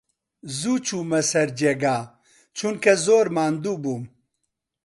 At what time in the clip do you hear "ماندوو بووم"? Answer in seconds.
3.35-4.03